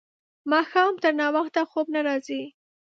ماښام 0.51 0.93
تر 1.03 1.11
ناوخته 1.21 1.61
خوب 1.69 1.87
نه 1.95 2.01
راځي. 2.07 2.41